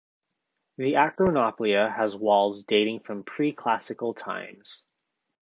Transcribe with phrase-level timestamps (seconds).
[0.77, 4.81] The Acronauplia has walls dating from pre-classical times.